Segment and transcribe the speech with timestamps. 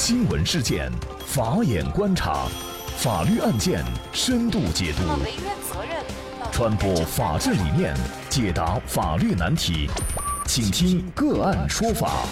[0.00, 0.88] 新闻事件，
[1.26, 2.46] 法眼观察，
[2.98, 5.02] 法律案件深度解读，
[6.52, 7.96] 传播法治理念，
[8.30, 9.90] 解答法律难题，
[10.46, 12.22] 请听个案说法。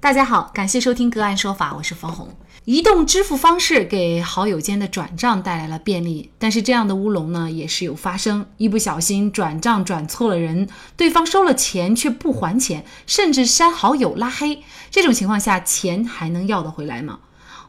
[0.00, 2.34] 大家好，感谢收听个案说法，我是方红。
[2.64, 8.46] 移动支付方式给好友间的转账带来了便利，但是这样的乌龙呢也是有发生。
[8.56, 17.18] 一不小心转账转错了人，对方收了钱却不还钱，甚至删好友拉黑，这种情况下钱还能要得回来吗？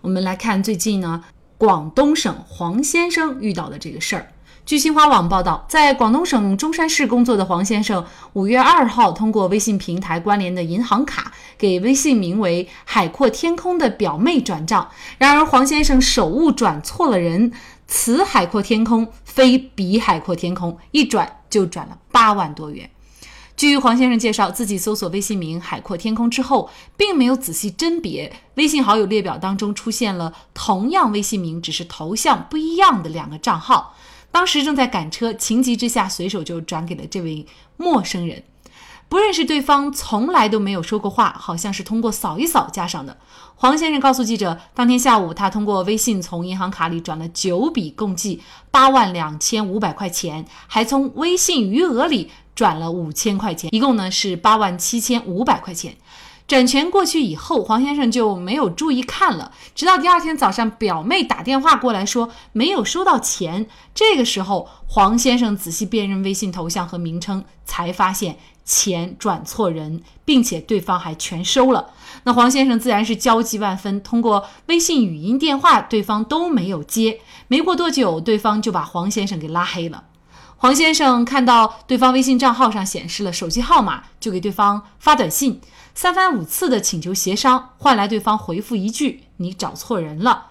[0.02, 1.23] 我们来看最近呢，
[1.58, 4.33] 广东省黄先生遇到的这个事儿。
[4.66, 14.89] 据新华网报道，在广东省中山市工作的黄先生，五月二号通过微信平台关联的银行卡给微信名为“海阔天空”的表妹转账。
[15.17, 17.52] 然而，黄先生手误转错了人，
[17.88, 22.89] 此海阔天空非彼海阔天空，一转就转了八万多元。
[23.58, 33.95] 据黄先生介绍，自己搜索微信名“海阔天空”之后，并没有仔细甄别微信好友列表当中出现了同样微信名，只是头像不一样的两个账号。
[34.34, 37.45] 当时正在赶车，情急之下随手就转给了这位
[37.78, 38.42] 陌生人，
[39.08, 43.16] 不认识对方，从来都没有说过话，好像是通过扫一扫加上的。
[43.56, 55.95] 黄先生告诉记者，当天下午他通过微信从银行卡里转了九笔，共计八万两千五百块钱，还从微信余额里转了五千块钱，一共呢是八万七千五百块钱。
[56.45, 63.66] 转钱过去以后，黄先生就没有注意看了，直到第二天早上，表妹打电话过来说没有收到钱。
[63.95, 71.91] 这个时候，黄先生仔细辨认微信头像和名称，才发现钱转错人，并且对方还全收了。
[72.23, 77.22] 那黄先生自然是焦急万分，通过微信语音电话，对方都没有接。
[77.47, 80.03] 没过多久，对方就把黄先生给拉黑了。
[80.64, 85.59] 黄先生看到对方微信账号上显示了手机号码，就给对方发短信。
[85.94, 90.47] 三番五次的请求协商，换来对方回复一句“你找错人了”。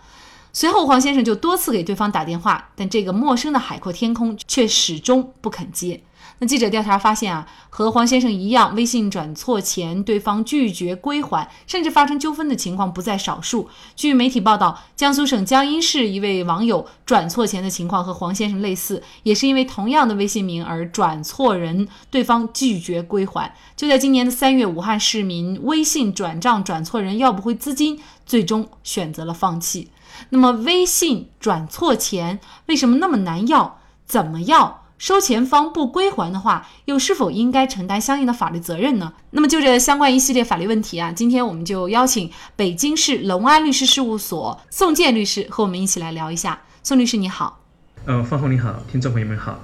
[0.52, 6.02] 随后，黄先生就多次给对方打电话，但这个陌生的海阔天空却始终不肯接。
[6.42, 13.69] 那记者调查发现啊，和黄先生一样，微信转错钱，对方拒绝归还，甚至发生纠纷的情况不在少数。
[13.95, 23.55] 据媒体报道，江苏省江阴市一位网友转错钱的情况和黄先生类似，也是因为同样的微信名而转错人，对方拒绝归还。
[23.77, 29.92] 就在今年的三月，武汉市民微信转账转错人要不回资金，最终选择了放弃。
[30.30, 33.79] 那么，微信转错钱为什么那么难要？
[34.05, 34.81] 怎么要？
[35.02, 39.13] 收钱方不归还的话，又是否应该承担相应的法律责任呢？
[39.30, 46.62] 那么就这相关一系列法律问题啊，今天我们就邀请北京市隆安律师事务所宋健律师和我们一起来聊一下。
[46.85, 47.58] 宋律师你好，
[48.05, 49.58] 嗯，方红你好，听众朋友们好。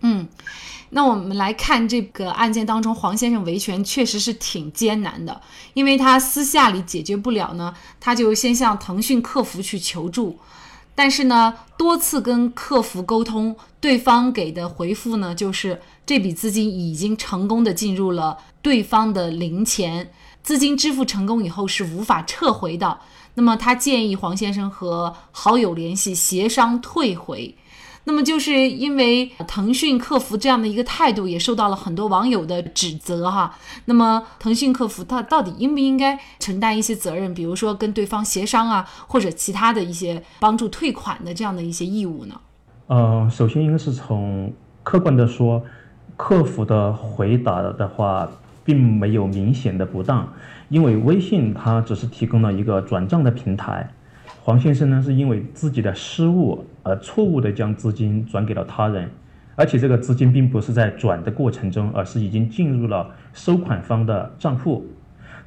[0.00, 0.26] 嗯，
[0.90, 5.40] 那我们来看这个案件当中，黄先生维权确实是挺艰难的，
[5.74, 10.36] 因为他私下里解决不了呢，他就先向腾讯客服去求助。
[10.94, 20.12] 但是呢，多次跟客服沟通，对方给的回复呢，就是这笔资金已经成功的进入了对方的零钱，
[20.42, 23.00] 资金支付成功以后是无法撤回的。
[23.34, 27.56] 那么他建议黄先生和好友联系协商退回。
[28.06, 33.56] 那么就是因为腾讯客服这样的一个态度，也受到了很多网友的指责哈。
[33.86, 42.34] 那么腾讯客服他到底应不应该承担一些责任，比如说跟对方协商啊，或者其他的一些帮助退款的这样的一些义务呢？
[42.88, 45.62] 呃，首先应该是从客观的说，
[46.16, 48.28] 客服的回答的话，
[48.62, 50.30] 并没有明显的不当，
[50.68, 53.90] 因为微信它只是提供了一个转账的平台。
[54.46, 59.08] 黄先生呢，是因为自己的失误而错误的将资金转给了他人，
[59.56, 64.86] 而且这个资金并不是在转的过程中，而是已经进入了收款方的账户。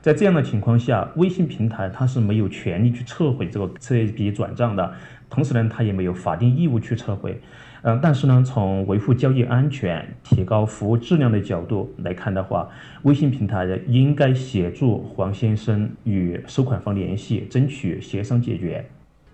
[0.07, 4.93] 在这样的情况下，微信平台它是没有权利去撤回这个这笔转账的，
[5.29, 7.37] 同时呢，它也没有法定义务去撤回。
[7.81, 12.69] 嗯，但是呢，从维护交易安全、提高服务质量的角度来看的话，
[13.01, 18.85] 微信平台应该协助黄先生与收款方联系，争取协商解决。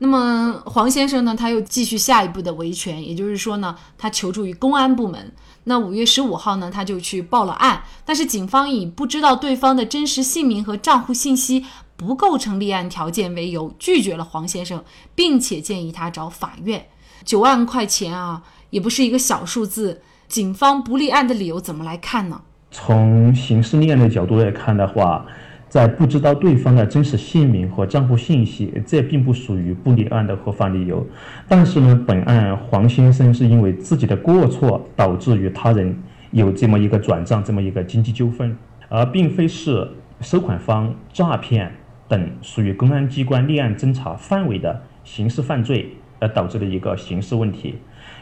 [0.03, 5.31] 那么黄先生呢，他又继续下一步的维权，也就是说呢，他求助于公安部门。
[5.63, 11.65] 那五月十五号呢，他就去报了案，但是警方以不知道对方的真实姓名和账户信息
[11.95, 14.83] 不构成立案条件为由，拒绝了黄先生，
[15.15, 16.85] 并且建议他找法院。
[17.23, 20.01] 九万块钱啊，也不是一个小数字。
[20.27, 22.41] 警方不立案的理由怎么来看呢？
[22.71, 25.25] 从刑事立案的角度来看的话，
[25.73, 31.03] 在不知道对方的真实姓名和账户信息，这并不属于不立案的合法理由。
[31.47, 35.97] 但是呢，本案黄先生是因为自己的过错导致与他人
[36.29, 38.55] 有这么一个转账这么一个经济纠纷，
[38.87, 39.89] 而并非是
[40.21, 41.71] 收款方诈骗
[42.07, 47.73] 等属于公安机关立案侦查范围的刑事犯罪而导致的一个刑事问题。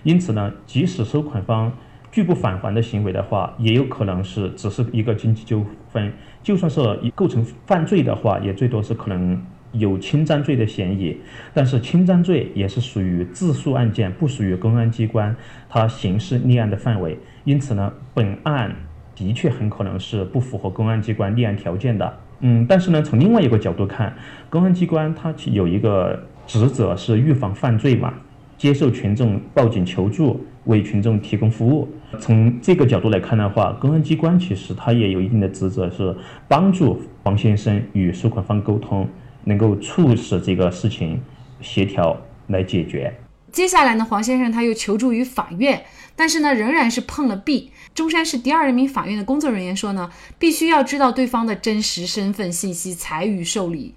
[0.04, 1.70] 因此呢，即使收款方
[2.14, 6.12] 拒不返还的行为的话，也有可能是只是一个经济纠分。
[6.44, 6.82] 就算是
[7.14, 9.40] 构成犯罪的话，也最多是可能
[9.74, 11.16] 有侵占罪的嫌疑。
[11.54, 15.36] 但是侵占罪也是属于自诉案件，不属于公安机关
[15.70, 17.18] 他刑事立案的范围。
[17.44, 18.76] 因此呢，本案
[19.16, 22.18] 的确很可能是不符合公安机关立案条件的。
[22.40, 24.12] 嗯，但是呢，从另外一个角度看，
[24.50, 28.14] 公安机关它有一个职责是预防犯罪嘛。
[28.58, 31.88] 接受群众报警求助，为群众提供服务。
[32.20, 36.16] 从这个角度来看的话，公安机关其实他也有一定的职责，是
[36.48, 39.08] 帮助黄先生与收款方沟通，
[39.46, 41.22] 能够促使这个事情
[41.62, 43.14] 协调来解决。
[43.52, 45.84] 接下来呢，黄先生他又求助于法院，
[46.16, 47.72] 但是呢，仍然是碰了壁。
[47.94, 50.10] 中山市第二人民法院的工作人员说呢，
[50.40, 53.94] 必须要知道对方的真实身份信息才予受理。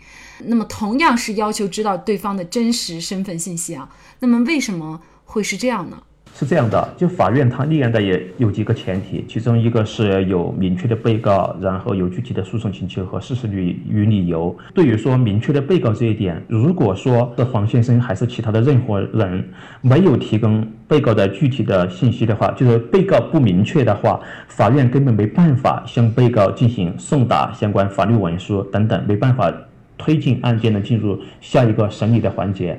[0.46, 3.88] 那么同样是要求知道对方的真实身份信息啊，
[4.18, 6.02] 那么为什么会是这样呢？
[6.36, 14.54] 是这样的，就法院它立案的也有几个前提，其中一个是有明确的被告，然后有具体的诉讼请求和事实与与理由。
[14.74, 19.48] 对于说明确的被告这一点，如果说是黄先生还是其他的任何人
[19.80, 29.54] 没有提供被告的具体的信息的话，就是被告不明确的话，法院根本没办法向被告进行送达相关法律文书等等，没办法。
[29.96, 32.78] 推进案件的进入下一个审理的环节，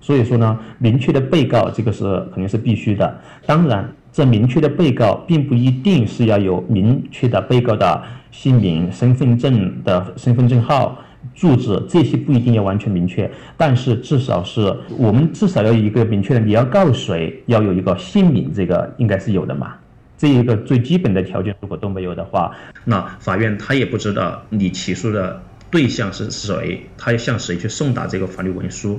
[0.00, 3.20] 所以说呢，明确的被告这个是肯定是必须的。
[3.46, 10.98] 当然，这明确的被告并不一定是要有明确的被告的姓名、身份证的身份证号、
[11.34, 19.74] 住址这些不一定要完全明确，但是至少是我们至少要有一个明确的，你要告谁，要有一个姓名，这个应该是有的嘛。
[20.16, 22.54] 这一个最基本的条件如果都没有的话，
[22.84, 25.42] 那法院他也不知道你起诉的。
[25.72, 26.82] 对象是谁？
[26.98, 28.98] 他要向谁去送达这个法律文书？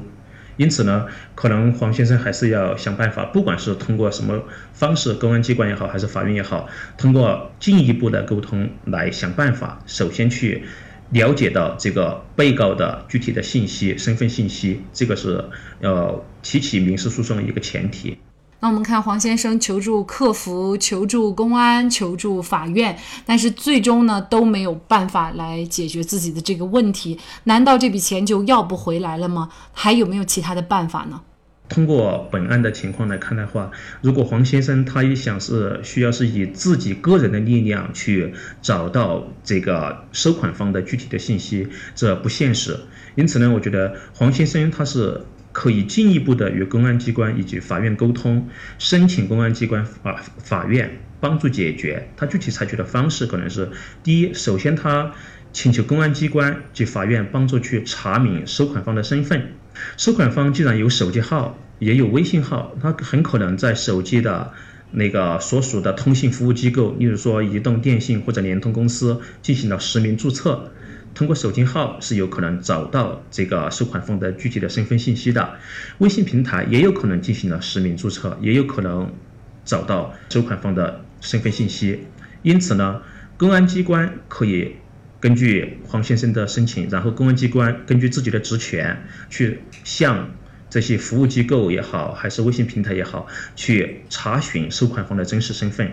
[0.62, 4.44] 因此呢，可能黄先生还是要想办法，不管是通过什么
[4.74, 6.69] 方式，公安机关也好，还是法院也好，
[7.00, 10.63] 通过进一步的沟通来想办法，首先去
[11.10, 15.44] 了解到这个被告的具体的信息、身份信息，这个是
[15.80, 18.19] 要提起民事诉讼的一个前提。
[18.63, 27.19] 那我们看黄先生求助客服、求助公安、求助法院，但是最终呢都没有办法来解决自己的这个问题。
[27.46, 29.50] 难道这笔钱就要不回来了吗？
[29.74, 31.22] 还有没有其他的办法呢？
[31.69, 33.72] 通过本案的情况来看的话，
[34.02, 42.80] 如果黄先生他也想是需要是以自己个人的力量去找到这个收款方的具体的信息，这不现实。
[43.16, 45.25] 因此呢，我觉得黄先生他是。
[45.51, 48.48] 可以进一步的与公安机关以及法院沟通，
[48.80, 52.09] 申请公安机关啊法院帮助解决。
[52.15, 53.69] 他具体采取的方式可能是：
[54.03, 55.13] 第一，首先他
[55.53, 59.51] 请求公安机关及法院帮助去查明收款方的身份。
[59.98, 64.51] 收款方既然有手机号，也有微信号，他很可能在手机的
[64.92, 70.71] 那个所属的通信服务机构，例如说移动、电信或者联通公司进行了实名注册。
[71.13, 75.56] 通过手机号是有可能找到这个收款方的具体的身份信息的，
[75.98, 79.13] 微信平台也有可能进行了实名注册，也有可能
[79.66, 82.06] 找到收款方的身份信息。
[82.44, 83.02] 因此呢，
[83.38, 84.75] 公安机关可以
[85.19, 90.32] 根据黄先生的申请，然后公安机关根据自己的职权去向
[90.70, 95.91] 这些服务机构也好，还是微信平台也好，去查询收款方的真实身份。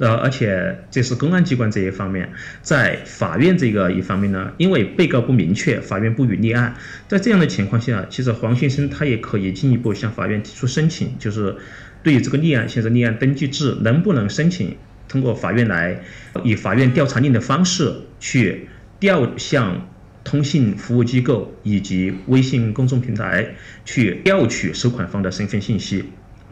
[0.00, 6.74] 呃，而且这是公安机关这一方面，在法院这个一方面呢，因为被告不明确，法院不予立案。
[7.06, 11.54] 在这样的情况下，其实黄先生他也可以进一步向法院提出申请，就是
[12.02, 14.74] 对于这个立案，现在立案登记制能不能申请
[15.06, 16.00] 通过法院来
[16.44, 19.86] 以法院调查令的方式去调向
[20.24, 23.54] 通信服务机构以及微信公众平台
[23.84, 26.06] 去调取收款方的身份信息。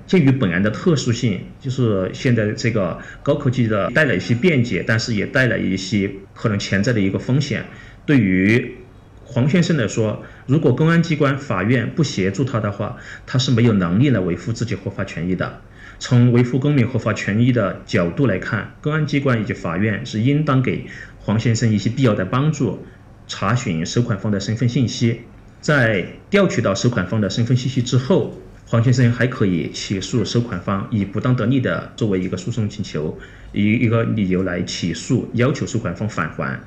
[0.09, 7.67] 鉴于本案的特殊性，就是现在这个高科技的带来一些便捷，但是也带来一些可能潜在的一个风险。
[8.07, 8.75] 对于
[9.23, 12.97] 黄先生来说，如果公安机关、法院不协助他的话，
[13.27, 15.61] 他是没有能力来维护自己合法权益的。
[15.99, 20.87] 从维护公民合法权益的角度来看，公安机关以及法院是应当给
[21.21, 22.87] 黄先生一些必要的帮助，
[23.27, 25.21] 查询收款方的身份信息，
[25.61, 28.41] 在调取到收款方的身份信息之后。
[28.71, 33.19] 黄先生还可以起诉收款方以不当得利的作为一个诉讼请求，
[33.55, 36.61] 以一个理由来起诉，要求收款方返还。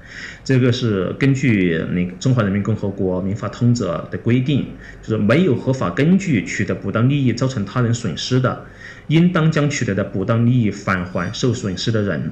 [0.43, 4.65] 这个是根据那《中华人民共和国民法通则》的规定，
[5.03, 8.65] 就是没有合法根据取得不当利益造成他人损失的，
[9.05, 12.31] 应当将取得的不当利益返还受损失的人。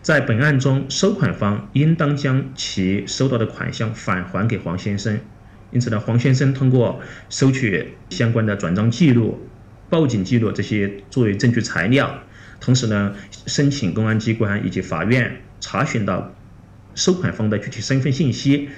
[0.00, 5.20] 在本案中，收款方应当将其收到的款项返还给黄先生。
[5.72, 9.38] 因此呢，黄先生通过收取相关的转账记录、
[9.88, 12.22] 报警记录这些作为证据材料，
[12.60, 13.14] 同时呢，
[13.46, 16.34] 申请公安机关以及法院查询到
[16.94, 18.68] 收款方的具体身份信息，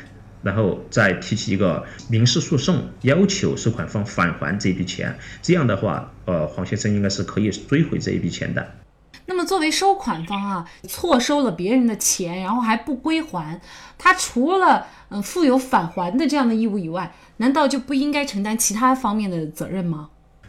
[0.42, 5.16] 然后再提起一个民事诉讼，要求收款方返还这笔钱。
[5.40, 8.81] 这样的话，呃，黄先生应该是可以追回这一笔钱的。
[9.26, 13.60] 那么，作为收款方啊，错收了别人的钱，然后还不归还，
[13.96, 20.08] 他除了嗯负有返还的这样的义务以外，难道就不应该承担其他方面的责任吗？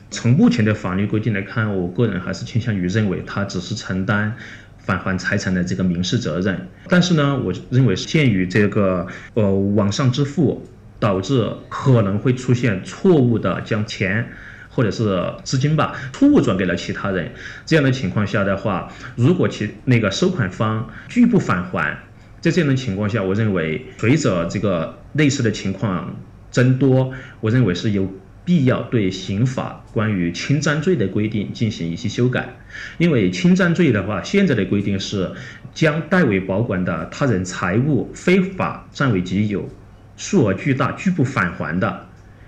[0.09, 4.35] 从目前的法律规定来看，我个人还是倾向于认为他只是承担
[4.79, 6.67] 返还财产的这个民事责任。
[6.89, 10.61] 但是呢，我认为鉴于这个呃网上支付
[10.99, 14.27] 导致可能会出现错误的将钱。
[14.73, 17.31] 或者是资金吧，错误转给了其他人，
[17.63, 21.95] 这样的情况下的话，如果其那个收款方拒不返还，
[22.41, 26.15] 在这样的情况下，我认为随着这个类似的情况
[26.49, 28.11] 增多，我认为是有
[28.43, 32.55] 必要对刑法关于侵占罪的规定进行一些修改。
[32.97, 35.31] 因为侵占罪的话，现在的规定是
[35.73, 39.69] 将代为保管的他人财物非法占为己有，
[40.17, 42.07] 数额巨大拒不返还的，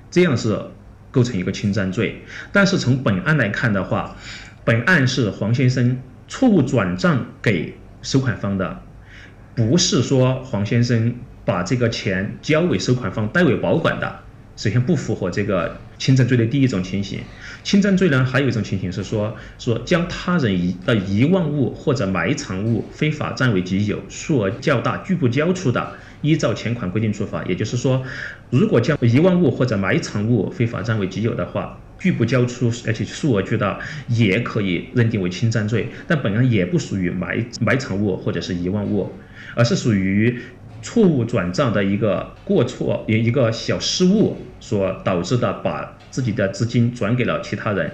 [0.09, 0.59] 这样是。
[1.15, 4.17] 构成一个侵占罪，但是从本案来看的话，
[4.65, 8.81] 本案是黄先生错误转账给收款方的，
[9.55, 14.19] 不是说黄先生把这个钱交给收款方代为保管的，
[14.57, 17.21] 首先不符合这个侵占罪的第一种情形。
[17.63, 25.93] 侵占罪呢，还有一种情形是说，说将他人遗的遗忘物或者埋藏物非法占为己有，数额较大拒不交出的。
[26.25, 28.03] 依照前款规定处罚，也就是说，
[28.49, 33.79] 如果将遗忘物或者埋藏物非法占为己有的话，拒不交出，而且数额巨大，
[34.09, 35.87] 也可以认定为侵占罪。
[36.07, 39.11] 但本案也不属于埋埋藏物或者是遗忘物，
[39.55, 40.37] 而是属于
[40.81, 47.91] 错误转账的一个过错，一一个小失误所导致的，把自己的资金转给了其他人。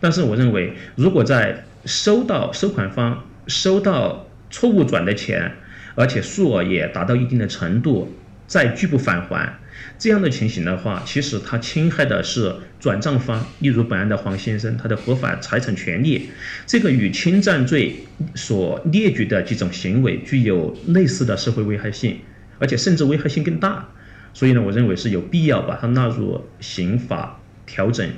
[0.00, 5.52] 但是我认为，如果在收到收款方收到错误转的钱，
[5.94, 8.12] 而且数额也达到一定的程度，
[8.46, 9.58] 再拒不返还，
[9.98, 16.28] 这样的情形的话，其实他侵害的是转账方，例如本案的黄先生他的合法财产权利，
[16.66, 17.96] 这个与侵占罪
[18.34, 22.18] 所列举的几种行为具有类似的社会危害性，
[22.58, 23.88] 而且甚至危害性更大。
[24.32, 28.08] 所以呢，我认为是有必要把它纳入刑法调整，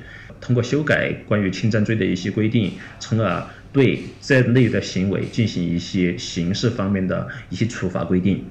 [0.40, 3.46] 通过修改关于侵占罪的一些规定，从而。
[3.76, 8.42] 对这类的行为进行一些刑事方面的一些处罚规定，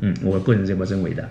[0.00, 1.30] 嗯，我个人这么认为的。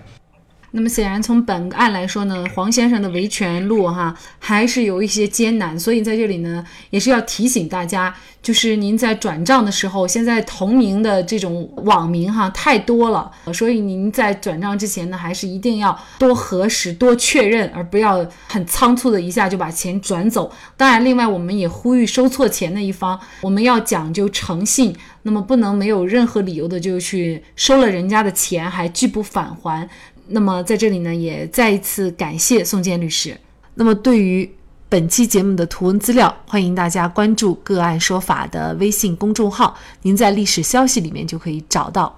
[0.74, 20.50] 那么显然，从本案来说呢，黄先生的维权路哈还是有一些艰难，所以在这里呢，也是要提醒大家，就是您在转账的时候，现在同名的这种网名哈太多了，所以您在转账之前呢，还是一定要多核实、多确认，而不要很仓促的一下就把钱转走。
[20.78, 29.86] 当然，另外我们也呼吁收错钱的一方，我们要讲究诚信，那么不能没有任何理由的就去收了人家的钱还拒不返还。
[30.28, 33.38] 那么在这里呢，也再一次感谢宋建律师。
[33.74, 34.50] 那么对于
[34.88, 42.14] 本期节目的图文资料，欢迎大家关注“个案说法”的微信公众号，您在历史消息里面就可以找到。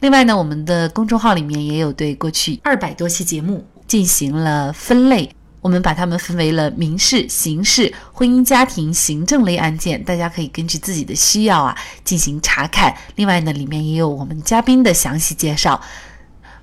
[0.00, 12.94] 另外呢，我们的公众号里面也有对过去二百多期节目进行了分类，我们把它们分为了民事、刑事、婚姻家庭、行政类案件，大家可以根据自己的需要啊进行查看。
[13.14, 15.80] 另外呢，里面也有我们嘉宾的详细介绍。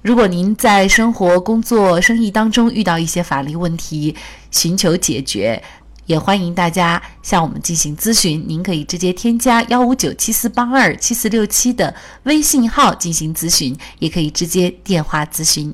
[0.05, 4.15] 如果您在生活、工作、生意当中遇到一些法律问题，
[4.51, 5.59] 寻求解决，
[6.05, 8.45] 也欢迎大家向我们进行咨询。
[8.47, 15.73] 您可以直接添加幺五九七四八二七四六七的微信号进行咨询，也可以直接电话咨询。